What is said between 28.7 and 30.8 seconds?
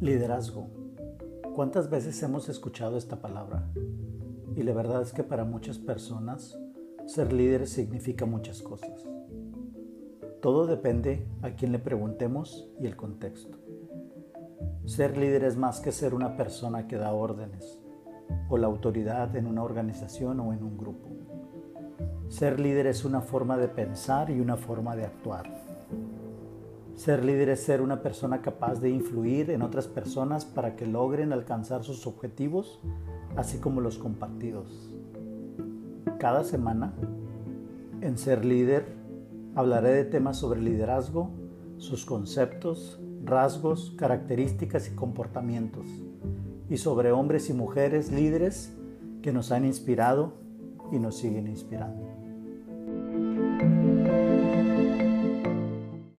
de influir en otras personas para